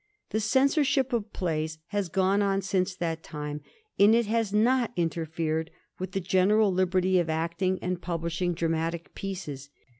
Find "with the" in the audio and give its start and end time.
5.99-6.19